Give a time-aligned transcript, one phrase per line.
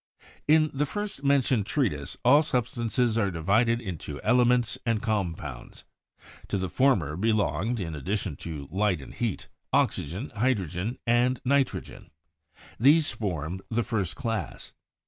[0.47, 5.83] In the first mentioned treatise all substances are divided into elements and compounds.
[6.47, 12.09] To the former belonged— in addition to light and heat— oxygen, hydrogen and ni trogen;
[12.79, 14.71] these formed the first class.